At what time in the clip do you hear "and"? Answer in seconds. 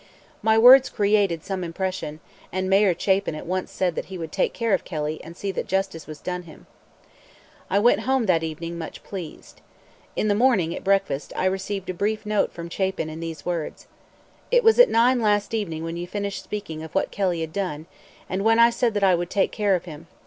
2.51-2.67, 5.23-5.37, 18.27-18.43